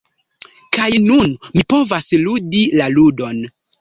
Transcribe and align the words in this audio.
Kaj 0.77 0.87
nun, 1.03 1.35
mi 1.57 1.65
povas 1.73 2.09
ludi 2.25 2.65
la 2.81 2.89
ludon! 2.99 3.45